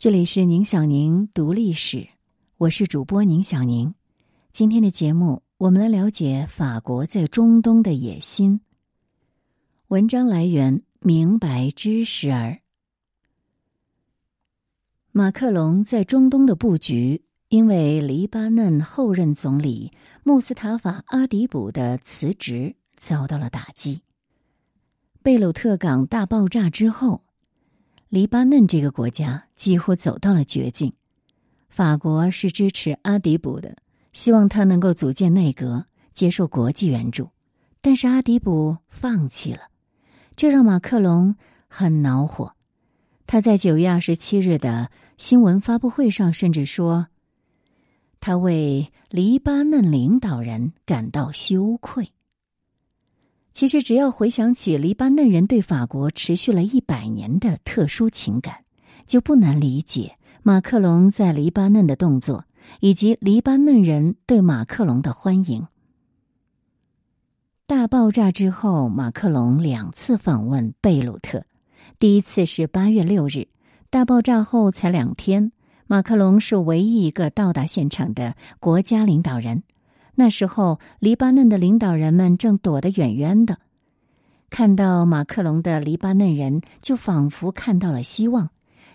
[0.00, 2.08] 这里是宁小宁读历史，
[2.56, 3.94] 我是主播宁小宁。
[4.50, 8.62] 今天的节目，我们来了解法国在中东的野心。
[9.88, 12.60] 文章来源：明白知识儿。
[15.12, 19.92] 马克龙在中东的布局，因为黎巴嫩后任总理
[20.24, 24.00] 穆斯塔法·阿迪卜的辞职遭到了打击。
[25.22, 27.22] 贝鲁特港大爆炸之后。
[28.10, 30.92] 黎巴嫩这个国家几乎走到了绝境，
[31.68, 33.76] 法国是支持阿迪卜的，
[34.12, 37.30] 希望他能够组建内阁，接受国际援助，
[37.80, 39.60] 但是阿迪卜放弃了，
[40.34, 41.36] 这让马克龙
[41.68, 42.56] 很恼火。
[43.28, 47.06] 他在九月二十七日的新闻发布会上甚至说
[48.18, 52.10] ：“他为黎巴嫩领导人感到羞愧。”
[53.52, 58.64] 其实，只要回想起黎巴嫩人对法国持续了一百年的特殊情感，
[59.06, 62.44] 就不难理解马克龙在黎巴嫩的动作，
[62.80, 65.66] 以及黎巴嫩人对马克龙的欢迎。
[67.66, 71.44] 大爆炸之后，马克龙两次访问贝鲁特，
[71.98, 73.48] 第一次是八月六日，
[73.90, 75.52] 大爆炸后才两天，
[75.86, 79.62] 马克龙是唯一一个到达现场的国家领导人。
[80.20, 83.56] 那时候，黎巴嫩的领导人们正躲得远远的，
[84.50, 88.50] 看到马克龙的黎巴嫩人就仿佛看到了希望。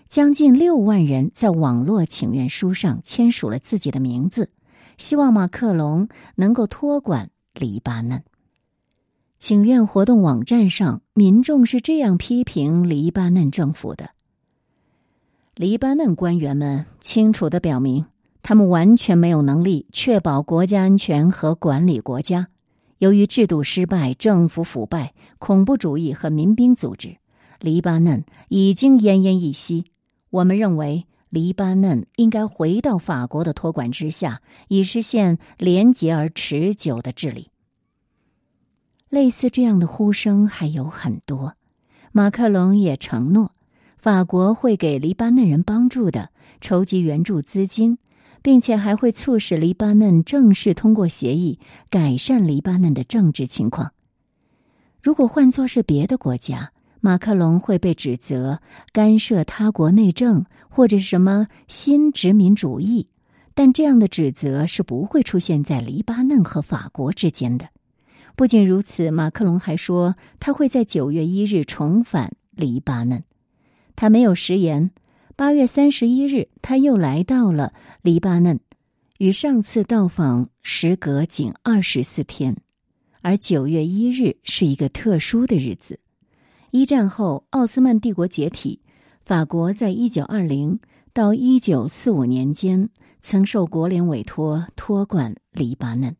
[0.08, 4.50] 将近六万人在网络请愿书上签署了自己的名字，
[4.98, 8.22] 希望马克龙能够托管黎巴嫩。
[9.40, 14.10] 请愿活动网站上，民众是这样批评黎巴嫩政府的：
[15.56, 18.06] 黎巴嫩官员们清楚的表明。
[18.48, 22.46] 他们完全没有能力确保国家安全和管理国家。
[22.98, 27.16] 由于制度失败、政府腐败、恐怖主义和民兵组织，
[27.58, 29.86] 黎巴嫩已经奄奄一息。
[30.30, 37.50] 我们认为，黎巴嫩应该回到法国的托管之下，以实现廉洁而持久的治理。
[39.08, 41.54] 类似这样的呼声还有很多。
[42.12, 43.50] 马克龙也承诺，
[43.98, 46.30] 法国会给黎巴嫩人帮助的，
[46.60, 47.98] 筹集援助资金。
[48.46, 51.58] 并且还会促使黎巴嫩正式通过协议，
[51.90, 53.90] 改善黎巴嫩的政治情况。
[55.02, 56.70] 如果换作是别的国家，
[57.00, 58.60] 马克龙会被指责
[58.92, 63.08] 干涉他国内政或者什么新殖民主义，
[63.52, 67.70] 但这样的指责是不会出现在黎巴嫩和法国之间的。
[68.36, 73.24] 不仅如此，马克龙还说他会在九月一日重返黎巴嫩，
[73.96, 74.92] 他没有食言。
[75.38, 78.58] 八月三十一日，他又来到了黎巴嫩，
[79.18, 82.56] 与上次到访时隔仅二十四天，
[83.20, 86.00] 而九月一日是一个特殊的日子。
[86.70, 88.80] 一战后，奥斯曼帝国解体，
[89.26, 90.80] 法国在一九二零
[91.12, 92.88] 到一九四五年间
[93.20, 96.16] 曾受国联委托托管黎巴嫩。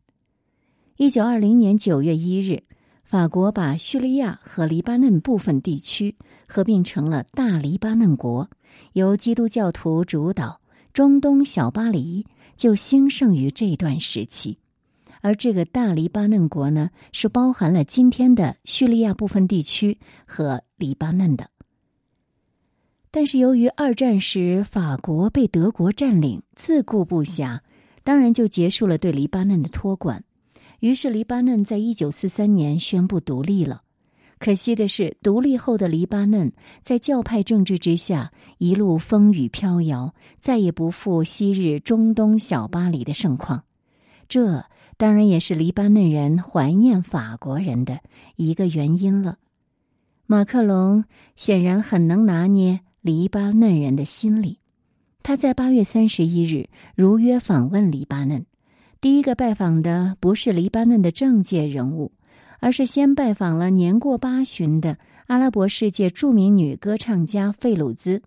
[0.95, 2.61] 一九二零年九月一日，
[3.03, 6.15] 法国把叙利亚和黎巴嫩部分地区
[6.47, 8.47] 合并成了大黎巴嫩国。
[8.93, 10.61] 由基督教徒主导，
[10.93, 14.57] 中东小巴黎就兴盛于这段时期，
[15.21, 21.49] 而这个大黎巴嫩国呢，是包含了今天的叙利亚部分地区和黎巴嫩的。
[23.09, 27.59] 但是由于二战时法国被德国占领，自顾不暇，
[28.03, 30.23] 当然就结束了对黎巴嫩的托管，
[30.81, 33.83] 于是黎巴嫩在一九四三年宣布独立了。
[34.39, 36.51] 可惜的是，独立后的黎巴嫩
[36.83, 43.63] 在教派政治之下一路风雨飘摇，再也不复昔日中东小巴黎的盛况。
[44.29, 44.65] 这
[44.95, 47.99] 当然也是黎巴嫩人怀念法国人的
[48.35, 49.37] 一个原因了。
[50.27, 51.05] 马克龙
[51.35, 54.59] 显然很能拿捏黎巴嫩人的心理，
[55.23, 58.45] 他在八月三十一日如约访问黎巴嫩，
[59.01, 62.11] 第一个拜访的不是黎巴嫩的政界人物。
[62.59, 64.97] 而是先拜访了年过八旬的
[65.27, 68.21] 阿拉伯世界著名女歌唱家费鲁兹，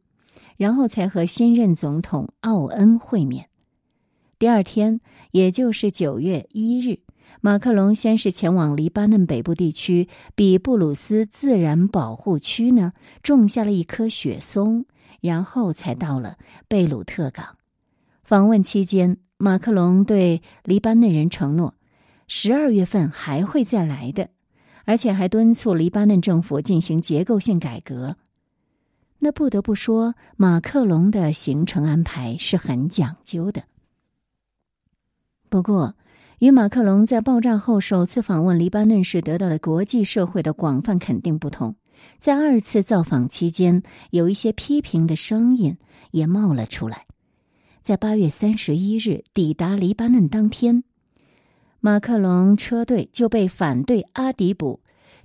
[0.57, 3.49] 然后才和新任总统奥恩会面。
[4.39, 5.01] 第二天，
[5.33, 7.01] 也就是九月一日，
[7.41, 14.87] 马克龙先是前往黎巴嫩北部地区比布鲁斯自然保护区呢，种下了一棵雪松，
[15.21, 16.37] 然后才到了
[16.69, 17.57] 贝鲁特港。
[18.23, 21.75] 访问期间，马克龙对黎巴嫩人承诺。
[22.33, 24.31] 十二月份还会再来的，
[24.85, 28.17] 而且还敦促黎巴嫩政府进行结构性改革。
[29.19, 33.65] 那不得不说，马克龙的行程安排是很讲究的。
[35.49, 35.97] 不过，
[36.39, 41.75] 与马克龙在爆炸后首次访问黎巴嫩时得到的国际社会的广泛肯定不同，
[42.21, 45.77] 在二次造访期间，有一些批评的声音
[46.13, 47.07] 也冒了出来。
[47.83, 50.85] 在八月三十一日抵达黎巴嫩当天，
[51.83, 54.81] 马克龙车队就被反对阿迪卜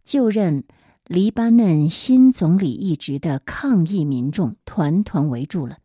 [0.06, 0.64] 就任
[1.06, 5.78] 黎巴嫩新总理一职的抗议民众团团围住了。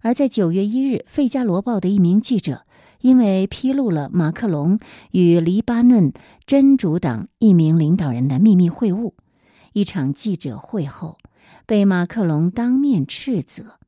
[0.00, 2.64] 而在九月一日，《费加罗报》的一名记者
[3.00, 4.80] 因为披露了马克龙
[5.12, 6.12] 与黎巴嫩
[6.46, 9.12] 真主党一名领导人的秘密会晤，
[9.72, 11.18] 一场记者会后
[11.64, 13.78] 被马克龙当面斥责。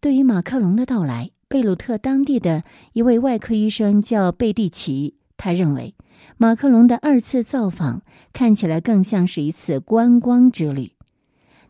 [0.00, 5.94] 对于马克龙的到来，贝鲁特当地的一位外科医生叫贝蒂奇，他认为
[6.36, 8.02] 马克龙的二次造访
[8.32, 10.92] 看起来更像是一次观光之旅。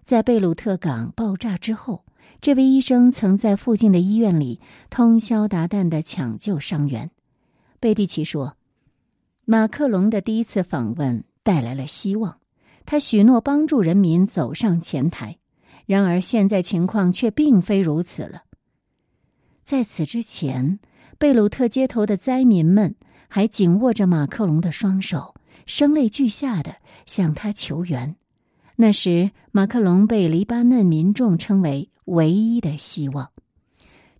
[0.02, 2.04] 在贝鲁特港爆炸之后，
[2.40, 7.10] 这位医生曾在附近的医院里通宵达旦的抢救伤员。
[7.80, 8.56] 贝蒂奇说
[9.44, 12.38] ：“马克龙的第一次访问带来了希望，
[12.84, 15.38] 他许诺帮助人民走上前台。
[15.86, 18.42] 然而现在情况却并非如此了。”
[19.62, 20.78] 在此之前，
[21.18, 22.94] 贝鲁特街头的灾民们
[23.28, 25.34] 还紧握着马克龙的双手，
[25.66, 26.76] 声泪俱下的
[27.06, 28.16] 向他求援。
[28.76, 33.30] 那时，马克龙被黎巴嫩民众称为“唯一的希望”，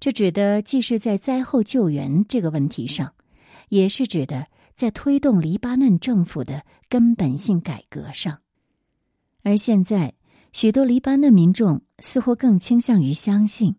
[0.00, 3.12] 这指的既是在灾后救援这个问题上，
[3.68, 8.38] 也是指的在推动黎巴嫩政府的根本性改革上。
[9.42, 10.14] 而现在，
[10.52, 13.76] 许多黎巴嫩民众似乎更倾向于相信。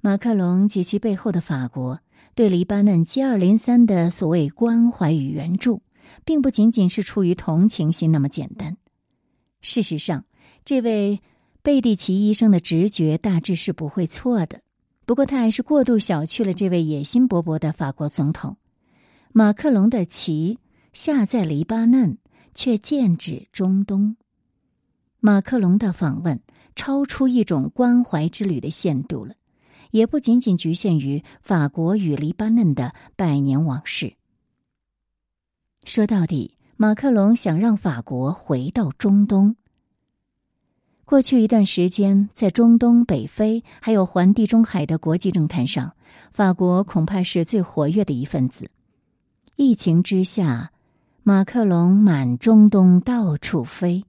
[0.00, 1.98] 马克龙及其背后的法国
[2.36, 5.80] 对黎巴嫩接二连三的所谓关怀与援助，
[6.22, 8.76] 并不仅仅是出于同情心那么简单。
[9.62, 10.26] 事实上，
[10.62, 11.22] 这位
[11.62, 14.60] 贝蒂奇医生的直觉大致是不会错的。
[15.06, 18.58] 不过，他还是过度小觑了这位野心勃勃的法国总统。
[19.32, 20.58] 马克龙的旗
[20.92, 22.18] 下在黎巴嫩，
[22.52, 24.14] 却剑指中东。
[25.20, 26.38] 马克龙的访问
[26.74, 29.34] 超出一种关怀之旅的限度了。
[29.90, 34.14] 也不仅仅局限于法国与黎巴嫩的百年往事。
[35.84, 39.56] 说到底，马克龙想让法国回到中东。
[41.04, 45.94] 过去一段时间，在中东、北非还有环地中海的国际政坛上，
[46.32, 48.68] 法国恐怕是最活跃的一份子。
[49.54, 50.72] 疫情之下，
[51.22, 54.04] 马克龙满中东到处飞，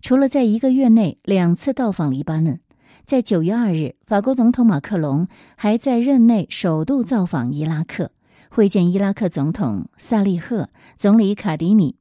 [0.00, 2.58] 除了在一个月内两次到访黎巴嫩。
[3.04, 5.26] 在九月二日，法国总统马克龙
[5.56, 8.10] 还在任内首度造访伊拉克，
[8.48, 11.96] 会见伊拉克总统萨利赫、总理卡迪米，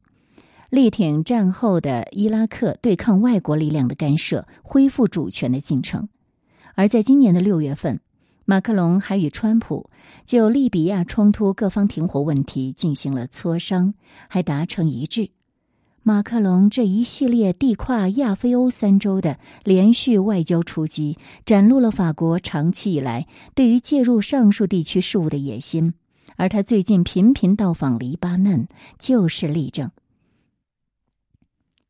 [0.69, 6.07] 力挺战后的伊拉克对抗外国力量的干涉、恢复主权的进程。
[6.75, 7.99] 而在今年的六月份，
[8.45, 9.89] 马克龙还与川普
[10.25, 13.93] 就利比亚冲突各方停火问题进行了磋商，
[14.29, 15.31] 还达成一致。
[16.03, 25.93] 马克龙这一系列地跨亚非欧三洲的连续外交出击，展露了法国长期以来对于介入上述地区事务的野心，
[26.37, 28.67] 而他最近频频到访黎巴嫩
[28.97, 29.91] 就是例证。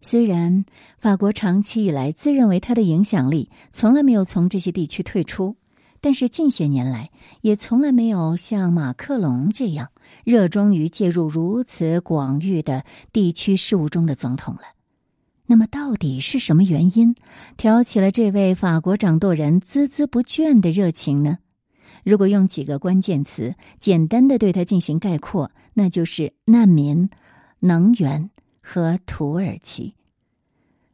[0.01, 0.65] 虽然
[0.99, 5.55] 法国长期以来自认为他的影响力从来没有从这些地区退出。
[6.03, 7.11] 但是近些年来，
[7.41, 9.91] 也从来没有像马克龙这样
[10.25, 12.83] 热衷于介入如此广域的
[13.13, 14.61] 地区事务中的总统了。
[15.45, 17.15] 那么，到底是什么原因
[17.55, 21.37] 挑起了这位法国掌舵人孜孜不倦的热情呢？
[22.03, 27.09] 如果用几个关键词简单的对他进行概括，那就是难民、
[27.59, 28.31] 能源
[28.61, 29.93] 和土耳其。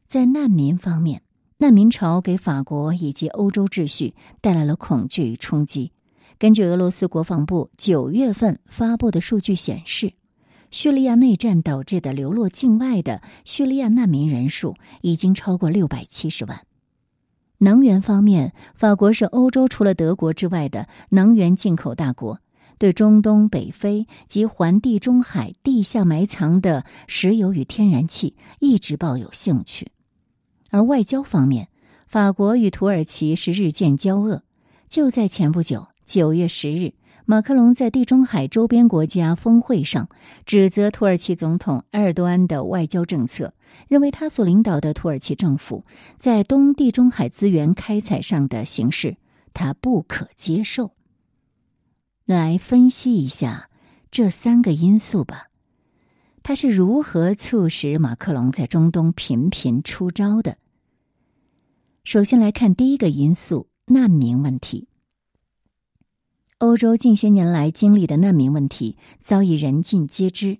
[0.05, 1.21] 在难民方面。
[1.59, 5.91] 难民潮给法国以及欧洲秩序带来了恐惧与冲击。
[6.37, 10.13] 根据俄罗斯国防部九月份发布的数据显示，
[10.69, 16.61] 叙利亚内战导致的流落境外的叙利亚难民人数已经超过六百七十万。
[17.57, 22.39] 能源方面，法国是欧洲除了德国之外的能源进口大国，
[22.77, 29.87] 对中东、北非及环地中海地下埋藏的石油与天然气一直抱有兴趣。
[30.69, 31.67] 而外交方面，
[32.07, 34.43] 法国与土耳其是日渐交恶。
[34.89, 36.93] 就在前不久，九月十日，
[37.25, 40.07] 马克龙在地中海周边国家峰会上
[40.45, 43.53] 指责土耳其总统埃尔多安的外交政策，
[43.89, 45.83] 认为他所领导的土耳其政府
[46.17, 49.17] 在东地中海资源开采上的形势，
[49.53, 50.91] 他不可接受。
[52.25, 53.69] 来分析一下
[54.09, 55.46] 这三个因素吧。
[56.47, 60.55] 他是如何促使马克龙在中东频频出招的？
[62.05, 64.87] 首先来看第一个因素：难民问题。
[66.59, 70.59] 欧洲近些年来经历的难民问题早已人尽皆知。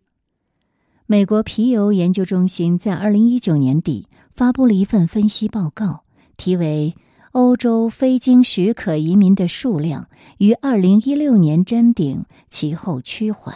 [1.05, 6.03] 美国皮尤研究中心在二零一九年底发布了一份分析报告，
[6.35, 6.93] 题为
[7.31, 13.55] 《欧洲非经许可移民的数量于二零一六年真顶，其后趋缓》。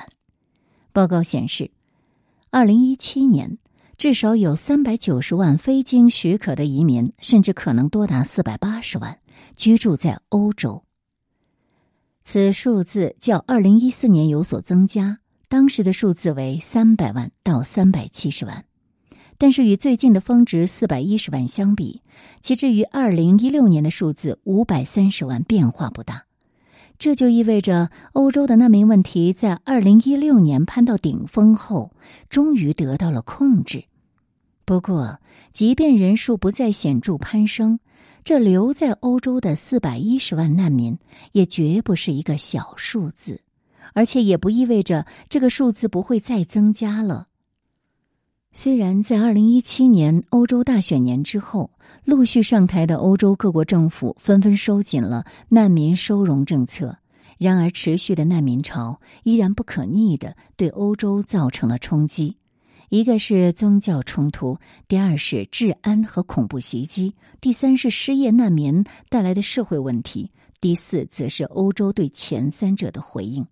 [0.94, 1.70] 报告显示，
[2.54, 3.58] 二零一七年
[3.98, 9.20] 至少有三百九十万非经许可的移民，甚至可能多达四百八十万
[9.56, 10.84] 居住在欧洲。
[12.26, 18.66] 此数字较二零一四年有所增加，当时的数字为三百万到三百七十万。
[19.38, 22.02] 但是与最近的峰值四百一十万相比，
[22.42, 26.26] 其至于二零一六年的数字五百三十万变化不大。
[27.02, 31.94] 这就意味着欧洲的难民问题在二零一六年攀到顶峰后，
[32.30, 33.86] 终于得到了控制。
[34.66, 35.20] 不过，
[35.52, 37.80] 即便人数不再显著攀升，
[38.24, 40.96] 这留在欧洲的四百一十万难民
[41.32, 43.42] 也绝不是一个小数字，
[43.96, 47.30] 而且也不意味着这个数字不会再增加了。
[48.54, 51.72] 虽然在二零一七年欧洲大选年之后，
[52.04, 56.98] 陆续上台的欧洲各国政府纷纷收紧了难民收容政策，
[57.38, 62.36] 然而持续的难民潮依然不可逆的对欧洲造成了冲击。
[62.90, 64.58] 一个是宗教冲突，
[64.90, 70.30] 第二是治安和恐怖袭击，第三是失业难民带来的社会问题，
[70.60, 73.48] 第四则是欧洲对前三者的回应。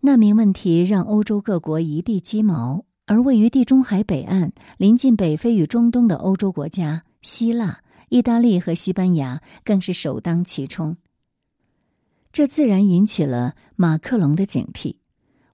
[0.00, 2.84] 难民问题让欧洲各国一地鸡毛。
[3.06, 10.96] 而位于地中海北岸、临近北非与中东的欧洲国家，希腊、意大利和西班牙更是首当其冲。
[12.32, 14.96] 这自然引起了马克龙的警惕。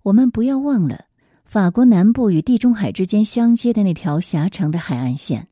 [0.04, 1.04] 我们不要忘了，
[1.44, 5.48] 法国南部与地中海之间相接的那条狭长的海岸线，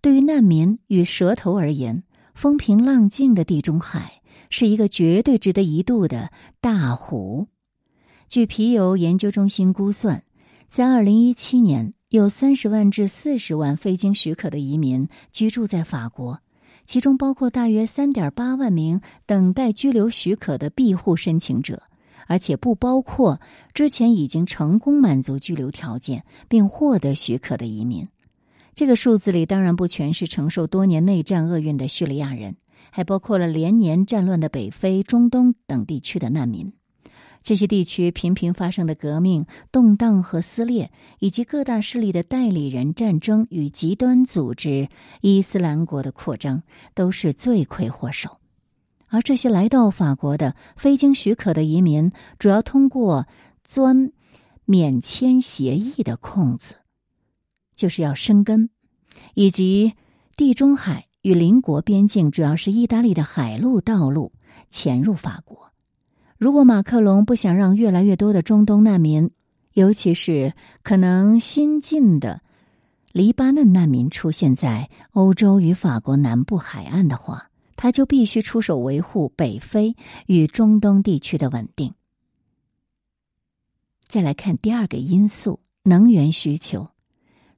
[0.00, 2.02] 对于难民与蛇头而言，
[2.34, 4.20] 风平浪静的地中海
[4.50, 7.46] 是一个绝对值得一渡的大湖。
[8.28, 10.24] 据皮尤研究中心估算。
[10.76, 16.40] 在二零一七年，有三十万至四十万非经许可的移民居住在法国，
[16.84, 21.84] 其中包括大约三点八万名等待居留许可的庇护申请者，
[22.26, 23.40] 而且不包括
[23.72, 28.08] 之前已经成功满足居留条件并获得许可的移民。
[28.74, 32.56] 这个数字里当然不全是承受多年内战厄运的叙利亚人，
[32.90, 36.72] 还包括了连年战乱的北非、中东等地区的难民。
[37.44, 44.88] 这些地区频频发生的革命、动荡和撕裂，以及各大势力的代理人战争与极端组织
[45.20, 46.62] 伊斯兰国的扩张，
[46.94, 48.38] 都是罪魁祸首。
[49.10, 53.26] 而这些来到法国的非经许可的移民，主要通过
[53.62, 54.10] 钻
[54.64, 56.76] 免签协议的空子，
[57.76, 58.70] 就是要生根，
[59.34, 59.92] 以及
[60.34, 64.32] 地中海与邻国边境，主要是意大利的海陆道路
[64.70, 65.73] 潜入法国。
[66.44, 69.30] 如果马克龙不想让越来越多的中东难民，
[69.72, 72.42] 尤其是可能新进的
[73.12, 79.96] 黎巴嫩难民出现在欧洲与法国南部海岸的话，他就必须出手维护北非
[80.26, 81.94] 与中东地区的稳定。
[84.06, 86.88] 再来看第二个因素：能源需求。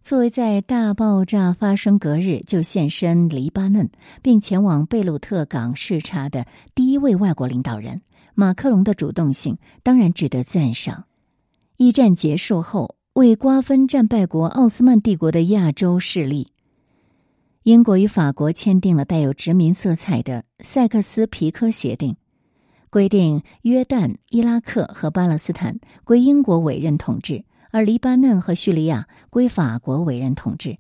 [0.01, 3.91] 作为在大爆炸发生隔日就现身黎巴嫩，
[4.23, 8.03] 并前往贝鲁特港视察的第一位外国领导人。
[8.39, 11.07] 马克龙的主动性当然值得赞赏。
[11.79, 16.49] 一战结束后，为瓜分战败国奥斯曼帝国的亚洲势力，
[17.63, 22.15] 英国与法国签订了带有殖民色彩的塞克斯皮科协定，
[22.91, 30.77] 规定约旦、伊拉克和巴勒斯坦归英国委任统治，而黎巴嫩和叙利亚归法国委任统治。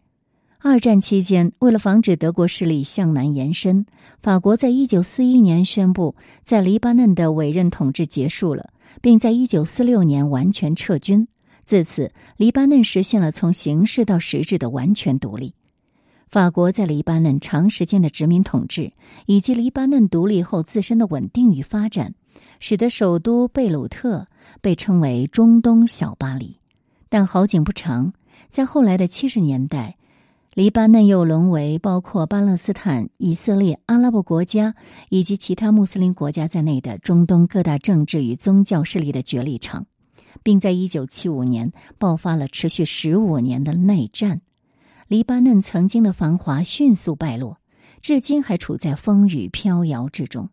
[0.59, 3.87] 二战期间，为了防止德国势力向南延伸，
[4.23, 8.71] 法国在一九四一年宣布在黎巴嫩的委任统治结束了，
[9.01, 11.29] 并在一九四六年完全撤军。
[11.63, 15.55] 自此，黎巴嫩实现了从形式到实质的完全独立。
[16.29, 18.93] 法国在黎巴嫩长时间的殖民统治，
[19.27, 22.15] 以及黎巴嫩独立后自身的稳定与发展，
[22.59, 24.27] 使得首都贝鲁特
[24.61, 26.59] 被称为“中东小巴黎”。
[27.09, 28.13] 但好景不长，
[28.49, 29.97] 在后来的七十年代。
[30.57, 34.75] 黎巴嫩又沦为包括巴勒斯坦、以色列、阿拉伯国家
[35.11, 39.85] 以及其他穆斯林国家在内的中东各大政治与宗教势力的角力场，
[40.43, 44.41] 并在一九七五年爆发了持续十五年的内战。
[45.09, 47.59] 黎巴嫩曾经的繁华迅速败落，
[48.01, 50.49] 至今还处在风雨飘摇之中。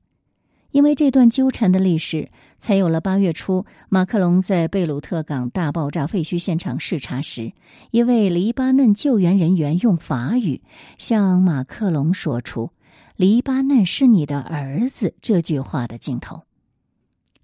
[0.73, 7.53] 因为这段纠缠的历史，才有了八月初马克龙在贝鲁特港大爆炸废墟现场视察时，
[7.91, 10.63] 一位黎巴嫩救援人员用法语
[10.97, 12.71] 向马克龙说出
[13.15, 16.41] “黎巴嫩是你的儿子”这句话的镜头。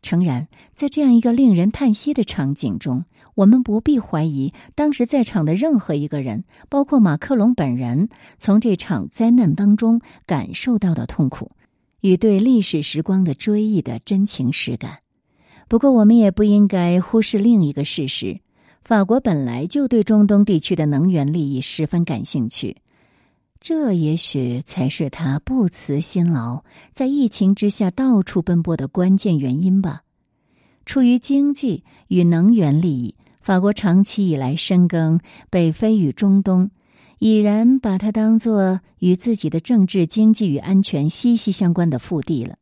[0.01, 3.05] 诚然，在这样一个令人叹息的场景中，
[3.35, 8.09] 我们不必怀疑当时在场的任何一个人，包括马克龙本人，
[8.39, 11.51] 从这场灾难当中感受到的痛苦
[12.01, 14.99] 与对历史时光的追忆的真情实感。
[15.67, 18.39] 不过，我们也不应该忽视另一个事实：
[18.83, 22.77] 法国本来就对中东地区的能源利益十分感兴趣。
[23.59, 26.63] 这也许才是他不辞辛劳，
[26.93, 30.03] 在疫情之下到处奔波的关键原因吧。
[30.85, 36.71] 出于经济与能源利益，法国长期以来深耕北非与中东，
[37.19, 42.55] 已然把它当作与自己的政治、经济与安全息息相关的腹地了。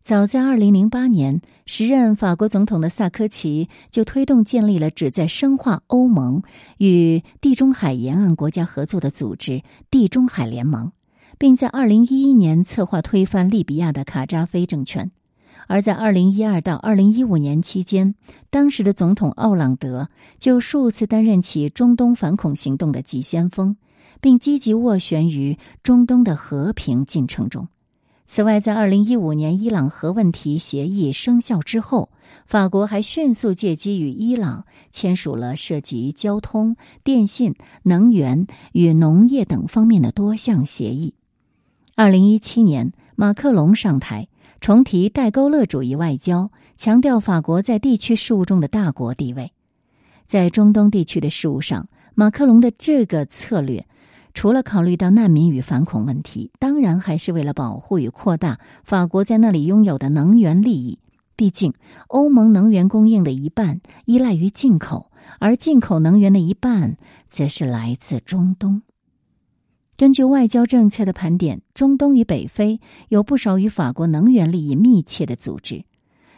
[0.00, 6.42] 早在二零零八年，时任法国总统的萨科齐就推动建立了旨在深化欧盟
[6.78, 10.90] 与地中海沿岸国家合作的组织——地中海联盟，
[11.38, 15.12] 并在二零一一年策划推翻利比亚的卡扎菲政权。
[15.72, 18.14] 而在二零一二到二零一五年期间，
[18.50, 23.78] 当时的总统奥朗德就数次担任起中东反恐行动的急先锋，
[24.20, 27.68] 并积极斡旋于中东的和平进程中。
[28.26, 32.10] 此外，在二零一五年伊朗核问题协议生效之后，
[32.44, 41.14] 法国还迅速借机与伊朗签署了涉及交通、电信、能源与农业等方面的多项协议。
[41.94, 44.28] 二零一七年，马克龙上台，
[44.62, 49.52] 重提戴高乐主义外交，强调法国在地区事务中的大国地位。
[50.24, 53.84] 在中东地区的事务上，马克龙的这个策略。
[54.34, 61.00] 除了考虑到难民与反恐问题，当然还是为了保护与扩大法国在那里拥有的能源利益。
[61.34, 61.74] 毕竟，
[62.06, 66.96] 欧盟能源供应的一半依赖于进口，而进口能源的一半
[67.28, 68.82] 则是来自中东。
[70.02, 75.84] 根据外交政策的盘点，中东与北非有不少与法国能源利益密切的组织，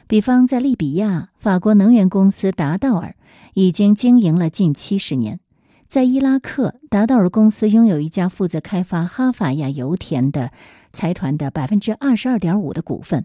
[0.07, 3.17] 比方在利比亚，法国能源公司达道尔
[3.55, 5.41] 已经经营了近七十年。
[5.89, 10.51] 在伊拉克，达道尔公司拥有一家负责开发哈法亚油田的
[10.93, 13.25] 财团的百分之二十二点五的股份，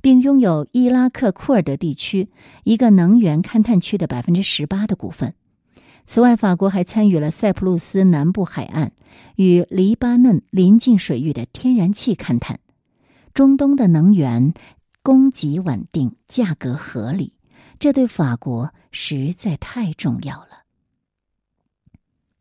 [0.00, 2.28] 并拥有伊拉克库尔德地区
[2.62, 5.34] 一个能源勘探区的百分之十八的股份。
[6.10, 8.90] 此外，法国还参与了塞浦路斯南部海岸
[9.36, 12.58] 与黎巴嫩临近水域的天然气勘探。
[13.32, 14.52] 中东的能源
[15.04, 17.34] 供给稳定，价格合理，
[17.78, 20.64] 这对法国实在太重要了。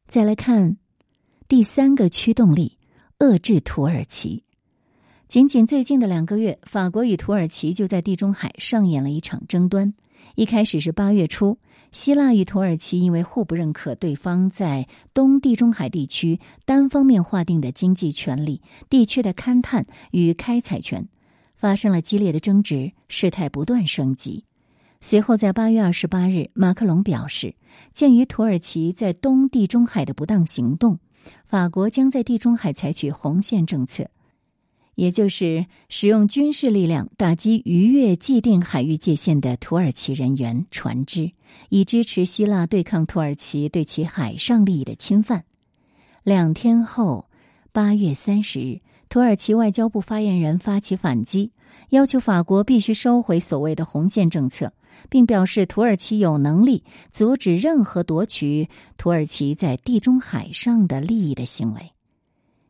[0.08, 0.78] 再来看
[1.48, 2.80] 第三个驱动力，
[3.20, 4.44] 遏制土耳其。
[5.28, 9.94] 仅仅最近的两个月，法国与土耳其就在地中海上演了一场争端。
[10.34, 11.60] 一开始是八月初，
[11.91, 21.08] 希腊与土耳其因为互不认可对方在东地中海地区单方面划定的经济权利、地区的勘探与开采权，
[21.56, 24.45] 发生了激烈的争执，事态不断升级。
[25.02, 27.56] 随后，在八月二十八日，马克龙表示，
[27.93, 30.99] 鉴于土耳其在东地中海的不当行动，
[31.45, 34.10] 法国将在地中海采取红线政策，
[34.95, 41.32] 也就是使用军事力量打击逾越既定海域界限的土耳其人员、船只，
[41.70, 45.44] 以支持希腊对抗土耳其对其海上利益的侵犯。
[46.24, 47.30] 两天后，
[47.72, 51.52] 八月三十日，土耳其外交部发言人发起反击，
[51.90, 54.74] 要求法国必须收回所谓的红线政策。
[55.08, 61.94] 并表示，土耳其有能力阻止任何夺取土耳其在地中海上的利益的行为。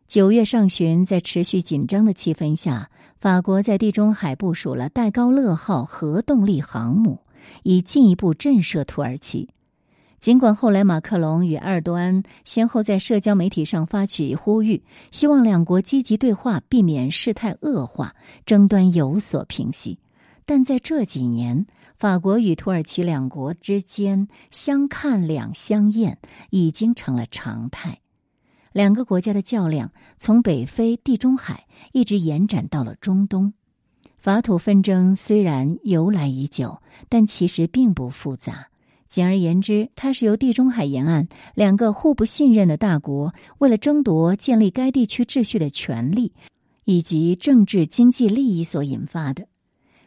[0.08, 7.20] 九月上旬，在持续紧张的气氛下，法国在地中海部署了戴高乐号核动力航母，
[7.64, 9.50] 以进一步震慑土耳其。
[10.20, 18.14] 尽管后来马克龙与埃尔多安先后在社交媒体上发起呼吁，希望两国积极对话，避免事态恶化，
[18.46, 20.00] 争端有所平息，
[20.46, 21.66] 但在这几年。
[21.96, 26.18] 法国与土耳其两国之间相看两相厌
[26.50, 28.00] 已经成了常态，
[28.72, 33.54] 两个国家的较量从北非、地中海一直延展到了中东。
[34.18, 38.68] 法土纷争虽然由来已久，但其实并不复杂。
[39.08, 46.32] 简而言之，它是由地中海沿岸两个互不信任的大国为了争夺建立该地区秩序的权利
[46.84, 49.48] 以及政治经济利益所引发的。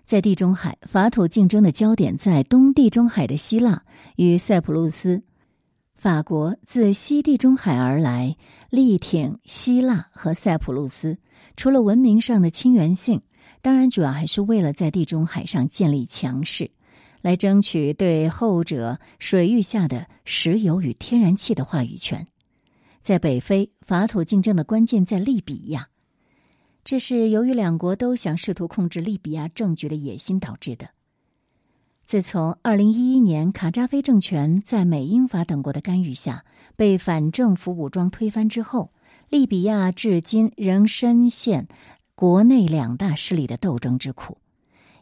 [0.05, 3.83] 在地中海，法土竞争的焦点在东地中海的希腊
[4.17, 5.23] 与塞浦路斯。
[5.97, 8.37] 法国自西地中海而来，
[8.69, 11.17] 力挺希腊和塞浦路斯。
[11.57, 13.21] 除了文明上的亲缘性，
[13.62, 16.70] 当然主要还是为了在地中海上建立强势，
[17.20, 22.27] 来争取对后者水域下的石油与天然气的话语权。
[23.01, 25.88] 在北非，法土竞争的关键在利比亚。
[26.85, 30.88] 这是由于两国都想试图控制利比亚政局的野心导致的。
[32.05, 36.44] 自从二零一一年卡扎菲政权在美英法等国的干预下
[36.75, 38.92] 被反政府武装推翻之后，
[39.29, 41.68] 利比亚至今仍深陷
[42.23, 44.39] 国内两大势力的斗争之苦。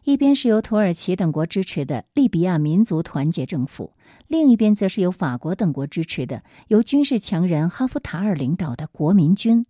[0.05, 3.93] 一边是由土耳其等国支持的利比亚民族团结政府，
[4.27, 9.67] 另一边则是由法国等国支持的由军事强人哈夫塔尔领导的国民军。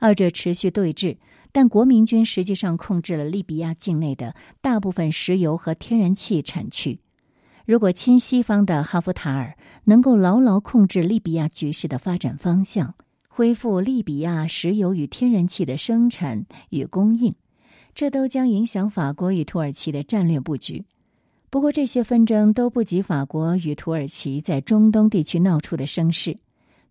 [0.00, 1.18] 二者持续对峙，
[1.52, 6.98] 但国民军实际上控制了利比亚境内的大部分石油和天然气产区。
[7.64, 12.96] 如果亲西方的哈夫塔尔能够牢牢控制利比亚局势的发展方向，
[13.38, 17.32] 恢复利比亚石油与天然气的生产与供应。
[17.94, 20.84] 这都将影响法国与土耳其的战略布局。
[21.48, 26.36] 不过，这些纷争都不及法国与土耳其在中东地区闹出的声势。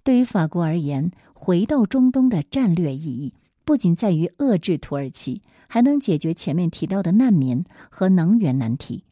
[0.05, 3.33] 对于法国而言，回到中东的战略意义
[3.65, 9.03] 不仅在于遏制土耳其，还能解决前面提到的难民和能源难题。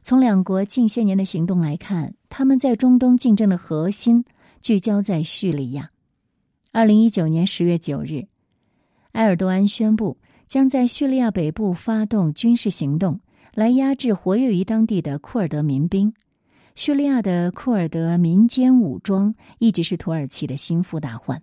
[0.00, 4.24] 从两国近些年的行动来看，他们在中东竞争的核心
[4.62, 5.90] 聚焦在叙利亚。
[6.72, 8.28] 二零一九年十月九日，
[9.12, 10.16] 埃尔多安宣布。
[10.46, 13.20] 将在叙利亚北部发动军事行动，
[13.54, 16.12] 来压制活跃于当地的库尔德民兵。
[16.74, 21.40] 叙利亚的库尔德民间武装一直是土耳其的心腹大患。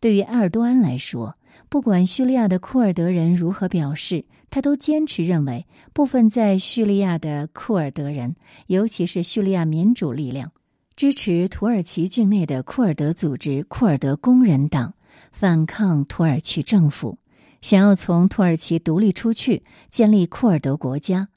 [0.00, 1.36] 对于埃尔多安来说，
[1.68, 8.34] 不管叙利亚的库尔德人如何表示，他都坚持认为，部分在叙利亚的库尔德人，
[8.66, 10.50] 尤其是叙利亚民主力量，
[10.96, 14.94] 支持土耳其境内的库尔德组织库尔德工人党，
[15.32, 17.18] 反抗土耳其政府。
[17.62, 21.28] 想要从土耳其独立出去，建立库尔德国家。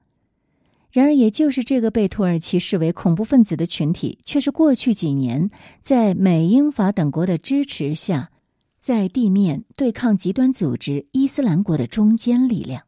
[0.92, 5.50] 然而，也就是这个被土耳其视为恐怖分子的群体，却是过去几年
[5.82, 8.30] 在美英法等国的支持下，
[8.80, 12.84] 在地面对抗极端组织伊斯兰国的中坚力量。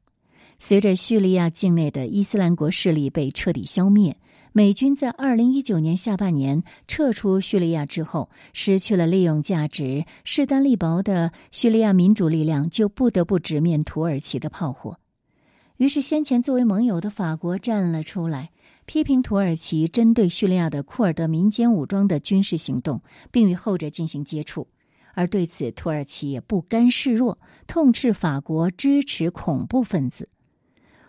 [0.60, 4.16] 随着叙利亚境内的伊斯兰国势力被彻底消灭。
[4.58, 14.98] 美军在二零一九年下半年撤出叙利亚之后，失去了利用价值，势单力薄的叙利亚民主力量就不得不直面土耳其的炮火。
[15.76, 18.52] 于是，先前作为盟友的法国站了出来，
[18.86, 23.02] 批评土耳其针对叙利亚的库尔德民间武装的军事行动，
[23.34, 24.70] 并与后者进行接触。
[25.16, 27.38] 而对此，土耳其也不甘示弱，
[27.68, 30.30] 痛斥法国支持恐怖分子。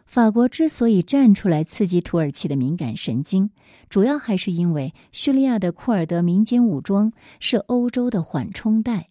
[0.06, 3.50] 法国之所以站出来刺激土耳其的敏感神经，
[3.90, 9.08] 主要还是因为叙利亚的库尔德民间武装是欧洲的缓冲带。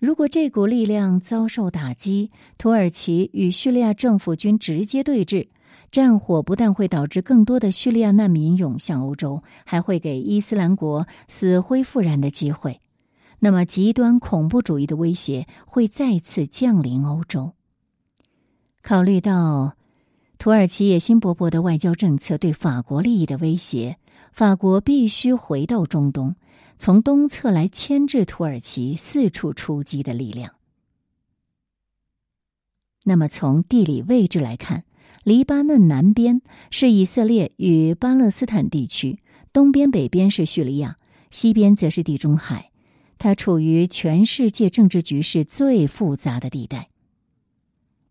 [0.00, 5.48] 如果这股力量遭受打击，土耳其与叙利亚政府军直接对峙，
[5.92, 12.80] 战火不但会导致更多的叙利亚难民涌向欧洲，还会给伊斯兰国死灰复燃的机会。
[13.38, 17.52] 那么，极端恐怖主义的威胁会再次降临欧洲。
[18.82, 19.77] 考虑到。
[20.38, 23.98] 土耳其野心勃勃的外交政策对法国利益的威胁，
[24.32, 26.36] 法国必须回到中东，
[26.78, 30.54] 从东侧来牵制土耳其四处出击的力量。
[33.04, 34.84] 那么，从地理位置来看，
[35.24, 39.18] 黎巴嫩南边是以色列与巴勒斯坦地区，
[39.52, 40.98] 东边、北边是叙利亚，
[41.32, 42.70] 西边则是地中海，
[43.18, 46.90] 它处于全世界政治局势最复杂的地带。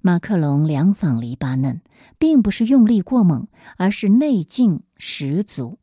[0.01, 1.81] 马克龙两访黎巴嫩，
[2.17, 5.77] 并不是用力过猛，而是内劲十足。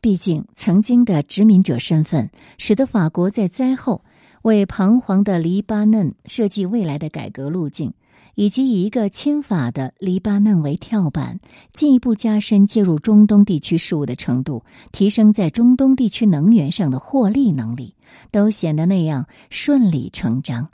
[0.00, 4.04] 毕竟，曾经的殖民者身份，使得法国在灾后
[4.42, 7.92] 为彷徨的黎巴嫩设计未来的改革路径，
[8.34, 11.40] 以及以一个亲法的黎巴嫩为跳板，
[11.72, 17.94] 进一步加深介入中东地区事务的程度，提升在中东地区能源上的获利能力，
[18.30, 20.70] 都显得那样顺理成章。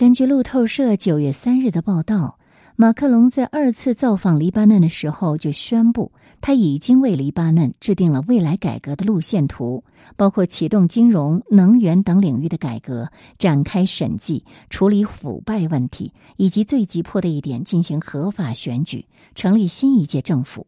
[0.00, 2.38] 根据路透社九月三日的报道，
[2.74, 6.10] 马克龙在二次造访黎巴嫩的时候就宣布，
[6.40, 9.84] 他已经为黎巴嫩制定了未来改革的路线图，
[10.16, 20.66] 包括启动金融、能源等领域的改革，展开审计、处理腐败问题，以及最急迫的一点，进行合法选举，成立新一届政府。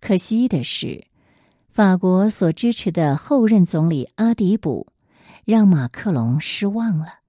[0.00, 1.04] 可惜的是，
[1.68, 4.86] 法国所支持的后任总理阿迪卜
[5.44, 7.23] 让马克龙失望了。